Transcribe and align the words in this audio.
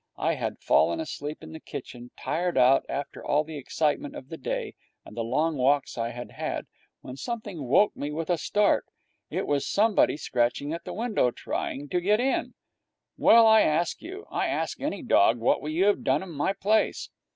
I 0.17 0.33
had 0.33 0.57
fallen 0.63 0.99
asleep 0.99 1.43
in 1.43 1.51
the 1.51 1.59
kitchen, 1.59 2.09
tired 2.19 2.57
out 2.57 2.87
after 2.89 3.23
all 3.23 3.43
the 3.43 3.57
excitement 3.57 4.15
of 4.15 4.29
the 4.29 4.37
day 4.37 4.73
and 5.05 5.15
the 5.15 5.23
long 5.23 5.55
walks 5.57 5.95
I 5.95 6.09
had 6.09 6.31
had, 6.31 6.65
when 7.01 7.17
something 7.17 7.65
woke 7.67 7.95
me 7.95 8.09
with 8.09 8.31
a 8.31 8.39
start. 8.39 8.87
It 9.29 9.45
was 9.45 9.67
somebody 9.69 10.17
scratching 10.17 10.73
at 10.73 10.85
the 10.85 10.93
window, 10.95 11.29
trying 11.29 11.87
to 11.89 12.01
get 12.01 12.19
in. 12.19 12.55
Well, 13.15 13.45
I 13.45 13.61
ask 13.61 14.01
you, 14.01 14.25
I 14.31 14.47
ask 14.47 14.81
any 14.81 15.03
dog, 15.03 15.37
what 15.37 15.61
would 15.61 15.71
you 15.71 15.85
have 15.85 16.03
done 16.03 16.23
in 16.23 16.31
my 16.31 16.53
place? 16.53 17.11